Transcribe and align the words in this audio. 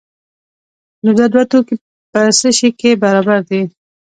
نو 1.03 1.11
دا 1.19 1.25
دوه 1.33 1.43
توکي 1.51 1.75
په 2.11 2.21
څه 2.39 2.49
شي 2.57 2.69
کې 2.79 2.91
برابر 3.03 3.39
دي؟ 3.49 3.61